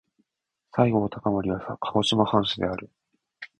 [0.71, 2.89] 西郷隆盛は鹿児島藩士である。